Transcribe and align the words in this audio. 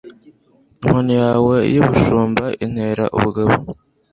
inkoni 0.81 1.13
yawe 1.23 1.55
y'ubushumba 1.73 2.45
intera 2.65 3.03
ubugabo 3.17 3.57